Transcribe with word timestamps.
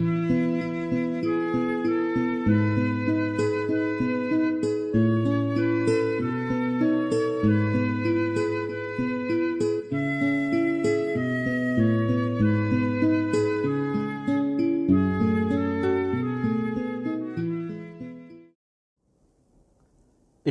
Ik 0.00 0.06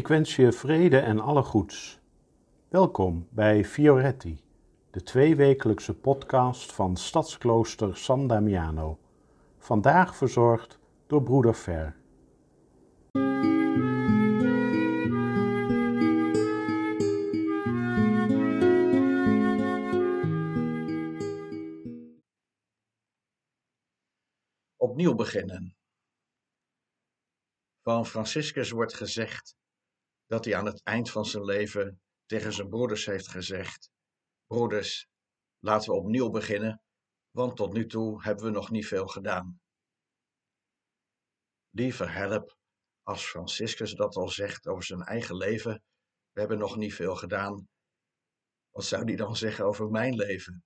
wens 0.08 0.36
je 0.36 0.52
vrede 0.52 0.98
en 0.98 1.20
alle 1.20 1.44
goeds. 1.44 2.00
Welkom 2.68 3.28
bij 3.30 3.66
Fioretti, 3.66 4.42
de 4.92 5.04
tweewekelijkse 5.04 5.94
podcast 5.94 6.72
van 6.72 6.98
Stadsklooster 6.98 7.98
San 7.98 8.28
Damiano. 8.28 8.98
Vandaag 9.62 10.16
verzorgd 10.16 10.80
door 11.07 11.23
broeder 11.23 11.56
Ver. 11.56 11.97
Opnieuw 24.75 25.15
beginnen. 25.15 25.76
Van 27.82 28.06
Franciscus 28.06 28.71
wordt 28.71 28.93
gezegd 28.93 29.56
dat 30.26 30.46
hij 30.46 30.56
aan 30.56 30.65
het 30.65 30.84
eind 30.84 31.12
van 31.12 31.26
zijn 31.26 31.43
leven 31.43 32.02
tegen 32.26 32.53
zijn 32.53 32.70
broeders 32.70 33.06
heeft 33.06 33.28
gezegd: 33.28 33.89
Broeders, 34.48 35.08
laten 35.59 35.92
we 35.92 35.98
opnieuw 35.98 36.30
beginnen, 36.30 36.81
want 37.39 37.56
tot 37.56 37.73
nu 37.73 37.86
toe 37.86 38.23
hebben 38.23 38.45
we 38.45 38.52
nog 38.52 38.70
niet 38.70 38.88
veel 38.88 39.08
gedaan. 39.08 39.59
Lieve 41.70 42.06
help, 42.06 42.58
als 43.03 43.25
Franciscus 43.25 43.94
dat 43.94 44.16
al 44.16 44.30
zegt 44.30 44.68
over 44.68 44.84
zijn 44.84 45.02
eigen 45.02 45.36
leven, 45.36 45.84
we 46.32 46.40
hebben 46.40 46.58
nog 46.58 46.76
niet 46.76 46.94
veel 46.94 47.16
gedaan. 47.16 47.67
Wat 48.70 48.86
zou 48.86 49.04
hij 49.04 49.16
dan 49.16 49.36
zeggen 49.36 49.66
over 49.66 49.90
mijn 49.90 50.16
leven? 50.16 50.64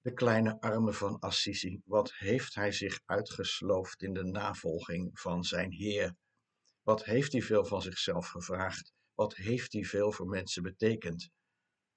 De 0.00 0.12
kleine 0.12 0.60
arme 0.60 0.92
van 0.92 1.18
Assisi, 1.18 1.80
wat 1.84 2.14
heeft 2.14 2.54
hij 2.54 2.72
zich 2.72 3.00
uitgesloofd 3.04 4.02
in 4.02 4.12
de 4.12 4.24
navolging 4.24 5.20
van 5.20 5.44
zijn 5.44 5.72
Heer? 5.72 6.16
Wat 6.82 7.04
heeft 7.04 7.32
hij 7.32 7.42
veel 7.42 7.64
van 7.64 7.82
zichzelf 7.82 8.28
gevraagd? 8.28 8.92
Wat 9.14 9.36
heeft 9.36 9.72
hij 9.72 9.84
veel 9.84 10.12
voor 10.12 10.26
mensen 10.26 10.62
betekend? 10.62 11.30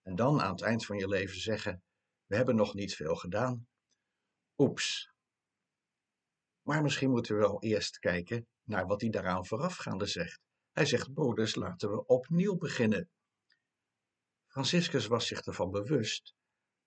En 0.01 0.15
dan 0.15 0.41
aan 0.41 0.51
het 0.51 0.61
eind 0.61 0.85
van 0.85 0.97
je 0.97 1.07
leven 1.07 1.39
zeggen: 1.39 1.83
We 2.29 2.35
hebben 2.35 2.55
nog 2.55 2.73
niet 2.73 2.95
veel 2.95 3.15
gedaan. 3.15 3.67
Oeps. 4.57 5.11
Maar 6.61 6.81
misschien 6.81 7.09
moeten 7.09 7.35
we 7.35 7.41
wel 7.41 7.61
eerst 7.61 7.99
kijken 7.99 8.47
naar 8.63 8.85
wat 8.85 9.01
hij 9.01 9.09
daaraan 9.09 9.45
voorafgaande 9.45 10.05
zegt. 10.05 10.39
Hij 10.71 10.85
zegt: 10.85 11.13
Broeders, 11.13 11.55
laten 11.55 11.91
we 11.91 12.05
opnieuw 12.05 12.57
beginnen. 12.57 13.09
Franciscus 14.47 15.07
was 15.07 15.27
zich 15.27 15.41
ervan 15.41 15.71
bewust 15.71 16.35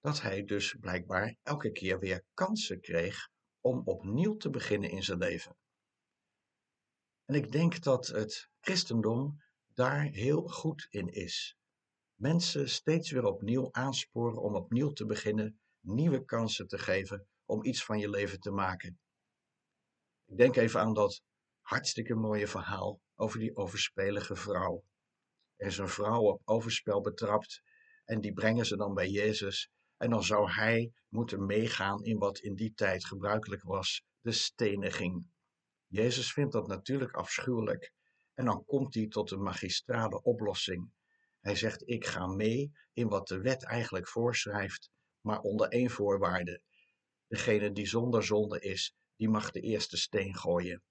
dat 0.01 0.21
hij 0.21 0.45
dus 0.45 0.75
blijkbaar 0.81 1.37
elke 1.43 1.71
keer 1.71 1.99
weer 1.99 2.25
kansen 2.35 2.81
kreeg 2.81 3.29
om 3.61 3.83
opnieuw 3.85 4.37
te 4.37 4.51
beginnen 4.51 4.91
in 4.91 5.03
zijn 5.03 5.19
leven. 5.19 5.57
En 7.25 7.35
ik 7.35 7.53
denk 7.53 7.83
dat 7.83 8.07
het 8.07 8.49
christendom 8.61 9.43
daar 9.75 10.03
heel 10.03 10.43
goed 10.49 10.87
in 10.91 11.09
is. 11.09 11.57
Mensen 12.23 12.69
steeds 12.69 13.11
weer 13.11 13.25
opnieuw 13.25 13.69
aansporen 13.73 14.43
om 14.43 14.55
opnieuw 14.55 14.93
te 14.93 15.07
beginnen, 15.07 15.61
nieuwe 15.81 16.25
kansen 16.25 16.67
te 16.67 16.79
geven 16.79 17.27
om 17.45 17.65
iets 17.65 17.85
van 17.85 17.99
je 17.99 18.11
leven 18.11 18.41
te 18.41 18.51
maken. 18.51 18.99
Ik 20.27 20.37
denk 20.37 20.57
even 20.57 20.81
aan 20.81 20.95
dat 20.95 21.23
hartstikke 21.61 22.15
mooie 22.15 22.47
verhaal 22.47 23.01
over 23.15 23.39
die 23.39 23.57
overspelige 23.57 24.37
vrouw. 24.37 24.85
Er 25.57 25.67
is 25.67 25.79
een 25.79 25.89
vrouw 25.89 26.21
op 26.21 26.41
overspel 26.45 27.01
betrapt 27.01 27.63
en 28.05 28.21
die 28.21 28.33
brengen 28.33 28.67
ze 28.67 28.77
dan 28.77 28.95
bij 28.95 29.09
Jezus. 29.09 29.71
En 29.97 30.11
dan 30.11 30.25
zou 30.25 30.51
hij 30.51 30.93
moeten 31.09 31.47
meegaan 31.47 32.05
in 32.05 32.19
wat 32.19 32.39
in 32.39 32.55
die 32.55 32.75
tijd 32.75 33.07
gebruikelijk 33.07 33.63
was, 33.63 34.03
de 34.21 34.33
steniging. 34.33 35.27
Jezus 35.87 36.33
vindt 36.33 36.53
dat 36.53 36.67
natuurlijk 36.67 37.13
afschuwelijk 37.13 37.93
en 38.35 38.45
dan 38.45 38.65
komt 38.65 38.95
hij 38.95 39.09
tot 39.09 39.31
een 39.31 39.43
magistrale 39.43 40.23
oplossing. 40.23 40.91
Hij 41.43 41.55
zegt: 41.57 41.89
Ik 41.89 42.07
ga 42.07 42.27
mee 42.27 42.73
in 42.93 43.09
wat 43.09 43.29
de 43.29 43.41
wet 43.41 43.65
eigenlijk 43.65 44.09
voorschrijft, 44.09 44.91
maar 45.21 45.41
onder 45.41 45.69
één 45.69 45.91
voorwaarde. 45.91 46.63
Degene 47.27 47.73
die 47.73 47.87
zonder 47.87 48.25
zonde 48.25 48.61
is, 48.61 48.95
die 49.17 49.29
mag 49.29 49.51
de 49.51 49.61
eerste 49.61 49.97
steen 49.97 50.37
gooien. 50.37 50.83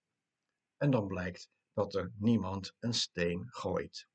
En 0.78 0.91
dan 0.91 1.07
blijkt 1.07 1.50
dat 1.73 1.95
er 1.95 2.12
niemand 2.17 2.75
een 2.79 2.94
steen 2.94 3.45
gooit. 3.50 4.07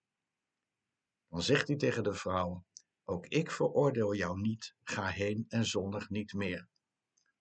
Dan 1.28 1.42
zegt 1.42 1.69
hij 1.69 1.76
tegen 1.76 2.02
de 2.02 2.14
vrouw: 2.14 2.64
Ook 3.04 3.26
ik 3.26 3.50
veroordeel 3.50 4.14
jou 4.14 4.41
niet, 4.41 4.74
ga 4.82 5.06
heen 5.06 5.44
en 5.48 5.64
zondig 5.64 6.10
niet 6.10 6.32
meer. 6.32 6.68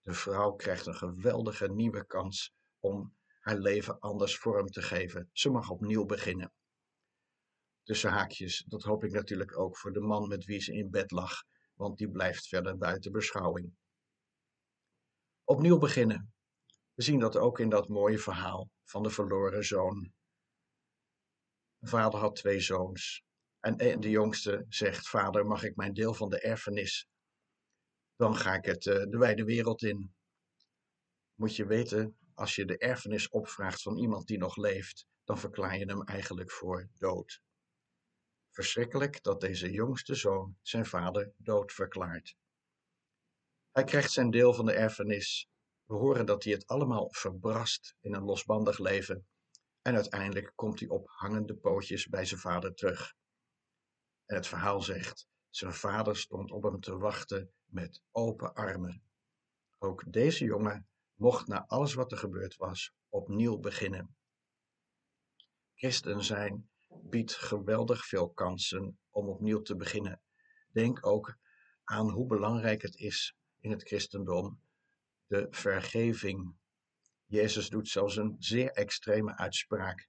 De 0.01 0.13
vrouw 0.13 0.51
krijgt 0.51 0.85
een 0.85 0.95
geweldige 0.95 1.67
nieuwe 1.67 2.05
kans 2.05 2.53
om 2.79 3.15
haar 3.39 3.57
leven 3.57 3.99
anders 3.99 4.37
vorm 4.37 4.67
te 4.67 4.81
geven. 4.81 5.29
Ze 5.31 5.49
mag 5.49 5.69
opnieuw 5.69 6.05
beginnen. 6.05 6.53
Tussen 7.85 8.11
haakjes, 8.11 8.63
dat 8.67 8.83
hoop 8.83 9.03
ik 9.03 9.11
natuurlijk 9.11 9.57
ook 9.57 9.77
voor 9.77 9.93
de 9.93 9.99
man 9.99 10.27
met 10.27 10.45
wie 10.45 10.59
ze 10.59 10.73
in 10.73 10.89
bed 10.89 11.11
lag, 11.11 11.43
want 11.73 11.97
die 11.97 12.09
blijft 12.09 12.47
verder 12.47 12.77
buiten 12.77 13.11
beschouwing. 13.11 13.73
Opnieuw 15.43 15.77
beginnen. 15.77 16.33
We 16.93 17.03
zien 17.03 17.19
dat 17.19 17.37
ook 17.37 17.59
in 17.59 17.69
dat 17.69 17.87
mooie 17.87 18.19
verhaal 18.19 18.69
van 18.83 19.03
de 19.03 19.09
verloren 19.09 19.65
zoon. 19.65 20.13
Vader 21.79 22.19
had 22.19 22.35
twee 22.35 22.59
zoons. 22.59 23.23
En 23.59 23.99
de 23.99 24.09
jongste 24.09 24.65
zegt: 24.69 25.09
Vader, 25.09 25.45
mag 25.45 25.63
ik 25.63 25.75
mijn 25.75 25.93
deel 25.93 26.13
van 26.13 26.29
de 26.29 26.39
erfenis? 26.39 27.07
Dan 28.15 28.35
ga 28.35 28.53
ik 28.53 28.65
het 28.65 28.85
eh, 28.87 28.93
de 28.93 29.17
wijde 29.17 29.43
wereld 29.43 29.83
in. 29.83 30.13
Moet 31.35 31.55
je 31.55 31.65
weten, 31.65 32.17
als 32.33 32.55
je 32.55 32.65
de 32.65 32.77
erfenis 32.77 33.29
opvraagt 33.29 33.81
van 33.81 33.97
iemand 33.97 34.27
die 34.27 34.37
nog 34.37 34.55
leeft, 34.55 35.05
dan 35.23 35.37
verklaar 35.37 35.77
je 35.77 35.85
hem 35.85 36.03
eigenlijk 36.03 36.51
voor 36.51 36.89
dood. 36.93 37.41
Verschrikkelijk 38.55 39.23
dat 39.23 39.41
deze 39.41 39.71
jongste 39.71 40.15
zoon 40.15 40.57
zijn 40.61 40.85
vader 40.85 41.33
dood 41.37 41.71
verklaart. 41.73 42.35
Hij 43.71 43.83
krijgt 43.83 44.11
zijn 44.11 44.31
deel 44.31 44.53
van 44.53 44.65
de 44.65 44.73
erfenis. 44.73 45.49
We 45.85 45.95
horen 45.95 46.25
dat 46.25 46.43
hij 46.43 46.53
het 46.53 46.67
allemaal 46.67 47.07
verbrast 47.11 47.95
in 48.01 48.13
een 48.13 48.23
losbandig 48.23 48.79
leven. 48.79 49.27
En 49.81 49.95
uiteindelijk 49.95 50.51
komt 50.55 50.79
hij 50.79 50.89
op 50.89 51.07
hangende 51.07 51.55
pootjes 51.55 52.07
bij 52.07 52.25
zijn 52.25 52.39
vader 52.39 52.73
terug. 52.73 53.13
En 54.25 54.35
het 54.35 54.47
verhaal 54.47 54.81
zegt: 54.81 55.27
zijn 55.49 55.73
vader 55.73 56.17
stond 56.17 56.51
op 56.51 56.63
hem 56.63 56.79
te 56.79 56.97
wachten 56.97 57.53
met 57.65 58.01
open 58.11 58.53
armen. 58.53 59.03
Ook 59.77 60.03
deze 60.13 60.45
jongen 60.45 60.87
mocht 61.13 61.47
na 61.47 61.65
alles 61.67 61.93
wat 61.93 62.11
er 62.11 62.17
gebeurd 62.17 62.55
was 62.55 62.93
opnieuw 63.09 63.57
beginnen. 63.57 64.15
Christen 65.73 66.23
zijn 66.23 66.69
biedt 67.09 67.35
geweldig 67.35 68.05
veel 68.05 68.29
kansen 68.29 68.99
om 69.09 69.27
opnieuw 69.27 69.61
te 69.61 69.75
beginnen. 69.75 70.21
Denk 70.71 71.05
ook 71.05 71.37
aan 71.83 72.09
hoe 72.09 72.27
belangrijk 72.27 72.81
het 72.81 72.95
is 72.95 73.35
in 73.59 73.71
het 73.71 73.83
christendom 73.83 74.61
de 75.27 75.47
vergeving. 75.49 76.55
Jezus 77.25 77.69
doet 77.69 77.87
zelfs 77.87 78.15
een 78.15 78.35
zeer 78.39 78.71
extreme 78.71 79.37
uitspraak 79.37 80.07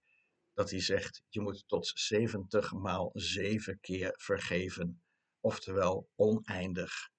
dat 0.55 0.71
hij 0.71 0.81
zegt: 0.81 1.23
je 1.29 1.41
moet 1.41 1.65
tot 1.67 1.93
70 1.95 2.73
maal 2.73 3.11
zeven 3.15 3.81
keer 3.81 4.15
vergeven, 4.17 5.03
oftewel 5.41 6.09
oneindig. 6.15 7.11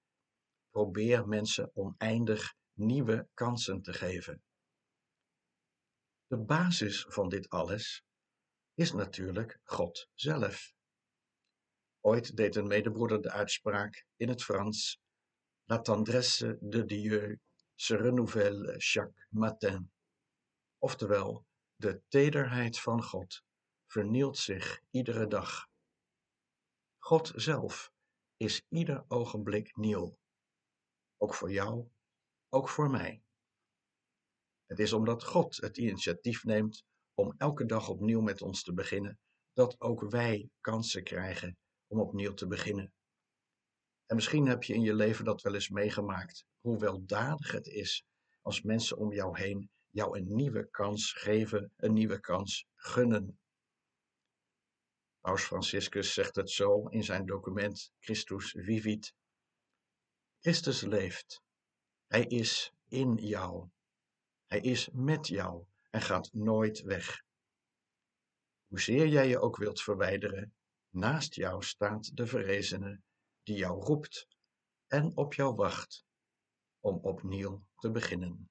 Probeer 0.70 1.28
mensen 1.28 1.70
oneindig 1.74 2.54
nieuwe 2.72 3.28
kansen 3.34 3.82
te 3.82 3.92
geven. 3.92 4.42
De 6.26 6.38
basis 6.38 7.06
van 7.08 7.28
dit 7.28 7.48
alles 7.48 8.04
is 8.78 8.92
natuurlijk 8.92 9.60
God 9.64 10.08
zelf. 10.14 10.74
Ooit 12.00 12.36
deed 12.36 12.56
een 12.56 12.66
medebroeder 12.66 13.22
de 13.22 13.30
uitspraak 13.30 14.06
in 14.16 14.28
het 14.28 14.42
Frans: 14.42 15.00
La 15.64 15.80
tendresse 15.80 16.58
de 16.60 16.84
Dieu 16.84 17.38
se 17.74 17.96
renouvelle 17.96 18.74
chaque 18.76 19.26
matin. 19.30 19.92
Oftewel, 20.78 21.46
de 21.76 22.02
tederheid 22.08 22.80
van 22.80 23.02
God 23.02 23.42
vernielt 23.86 24.38
zich 24.38 24.80
iedere 24.90 25.26
dag. 25.26 25.68
God 26.98 27.32
zelf 27.34 27.92
is 28.36 28.62
ieder 28.68 29.04
ogenblik 29.08 29.76
nieuw, 29.76 30.18
ook 31.16 31.34
voor 31.34 31.50
jou 31.50 31.90
ook 32.48 32.68
voor 32.68 32.90
mij. 32.90 33.22
Het 34.66 34.78
is 34.78 34.92
omdat 34.92 35.24
God 35.24 35.56
het 35.56 35.76
initiatief 35.76 36.44
neemt 36.44 36.84
om 37.18 37.34
elke 37.36 37.64
dag 37.64 37.88
opnieuw 37.88 38.20
met 38.20 38.42
ons 38.42 38.62
te 38.62 38.72
beginnen, 38.72 39.18
dat 39.52 39.80
ook 39.80 40.10
wij 40.10 40.48
kansen 40.60 41.04
krijgen 41.04 41.58
om 41.86 42.00
opnieuw 42.00 42.34
te 42.34 42.46
beginnen. 42.46 42.92
En 44.06 44.16
misschien 44.16 44.46
heb 44.46 44.62
je 44.62 44.74
in 44.74 44.82
je 44.82 44.94
leven 44.94 45.24
dat 45.24 45.42
wel 45.42 45.54
eens 45.54 45.68
meegemaakt, 45.68 46.44
hoe 46.60 46.78
weldadig 46.78 47.52
het 47.52 47.66
is 47.66 48.04
als 48.42 48.62
mensen 48.62 48.96
om 48.96 49.12
jou 49.12 49.38
heen 49.38 49.70
jou 49.90 50.18
een 50.18 50.34
nieuwe 50.34 50.70
kans 50.70 51.12
geven, 51.12 51.72
een 51.76 51.92
nieuwe 51.92 52.20
kans 52.20 52.66
gunnen. 52.74 53.38
Paus 55.20 55.42
Franciscus 55.42 56.14
zegt 56.14 56.36
het 56.36 56.50
zo 56.50 56.86
in 56.86 57.04
zijn 57.04 57.26
document 57.26 57.90
Christus 57.98 58.54
Vivit. 58.58 59.14
Christus 60.40 60.80
leeft. 60.80 61.42
Hij 62.06 62.24
is 62.24 62.72
in 62.88 63.14
jou. 63.14 63.68
Hij 64.46 64.60
is 64.60 64.88
met 64.92 65.26
jou 65.26 65.66
en 65.90 66.00
gaat 66.02 66.32
nooit 66.32 66.80
weg. 66.80 67.22
Hoezeer 68.66 69.06
jij 69.06 69.28
je 69.28 69.40
ook 69.40 69.56
wilt 69.56 69.82
verwijderen, 69.82 70.54
naast 70.90 71.34
jou 71.34 71.62
staat 71.64 72.16
de 72.16 72.26
verrezene 72.26 73.00
die 73.42 73.56
jou 73.56 73.84
roept 73.84 74.28
en 74.86 75.16
op 75.16 75.34
jou 75.34 75.54
wacht 75.54 76.04
om 76.80 76.98
opnieuw 77.02 77.64
te 77.76 77.90
beginnen. 77.90 78.50